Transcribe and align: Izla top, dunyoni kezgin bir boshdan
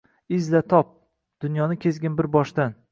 Izla 0.37 0.61
top, 0.73 0.89
dunyoni 1.47 1.79
kezgin 1.87 2.21
bir 2.23 2.33
boshdan 2.39 2.79